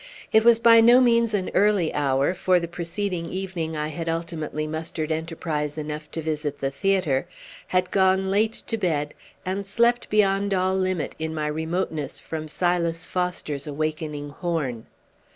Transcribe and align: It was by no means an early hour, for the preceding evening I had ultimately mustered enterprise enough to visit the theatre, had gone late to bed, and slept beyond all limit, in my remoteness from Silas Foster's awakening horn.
It 0.33 0.43
was 0.43 0.57
by 0.59 0.81
no 0.81 0.99
means 0.99 1.35
an 1.35 1.51
early 1.53 1.93
hour, 1.93 2.33
for 2.33 2.59
the 2.59 2.67
preceding 2.67 3.27
evening 3.27 3.77
I 3.77 3.89
had 3.89 4.09
ultimately 4.09 4.65
mustered 4.65 5.11
enterprise 5.11 5.77
enough 5.77 6.09
to 6.09 6.23
visit 6.23 6.57
the 6.57 6.71
theatre, 6.71 7.27
had 7.67 7.91
gone 7.91 8.31
late 8.31 8.63
to 8.65 8.79
bed, 8.79 9.13
and 9.45 9.63
slept 9.67 10.09
beyond 10.09 10.55
all 10.55 10.73
limit, 10.75 11.13
in 11.19 11.35
my 11.35 11.45
remoteness 11.45 12.19
from 12.19 12.47
Silas 12.47 13.05
Foster's 13.05 13.67
awakening 13.67 14.31
horn. 14.31 14.87